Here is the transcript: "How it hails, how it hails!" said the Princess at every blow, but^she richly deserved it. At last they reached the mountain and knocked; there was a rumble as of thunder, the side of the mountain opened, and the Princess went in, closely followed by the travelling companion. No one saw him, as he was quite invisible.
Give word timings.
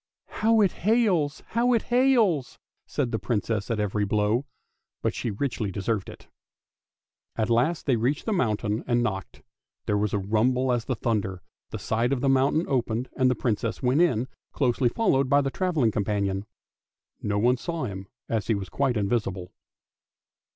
"How 0.41 0.61
it 0.61 0.71
hails, 0.71 1.43
how 1.49 1.73
it 1.73 1.83
hails!" 1.93 2.57
said 2.87 3.11
the 3.11 3.19
Princess 3.19 3.69
at 3.69 3.79
every 3.79 4.03
blow, 4.03 4.47
but^she 5.03 5.39
richly 5.39 5.69
deserved 5.69 6.09
it. 6.09 6.27
At 7.35 7.51
last 7.51 7.85
they 7.85 7.97
reached 7.97 8.25
the 8.25 8.33
mountain 8.33 8.83
and 8.87 9.03
knocked; 9.03 9.43
there 9.85 9.99
was 9.99 10.11
a 10.11 10.17
rumble 10.17 10.71
as 10.71 10.85
of 10.85 10.97
thunder, 10.97 11.43
the 11.69 11.77
side 11.77 12.11
of 12.11 12.21
the 12.21 12.29
mountain 12.29 12.65
opened, 12.67 13.09
and 13.15 13.29
the 13.29 13.35
Princess 13.35 13.83
went 13.83 14.01
in, 14.01 14.27
closely 14.53 14.89
followed 14.89 15.29
by 15.29 15.39
the 15.39 15.51
travelling 15.51 15.91
companion. 15.91 16.47
No 17.21 17.37
one 17.37 17.57
saw 17.57 17.83
him, 17.85 18.07
as 18.27 18.47
he 18.47 18.55
was 18.55 18.69
quite 18.69 18.97
invisible. 18.97 19.51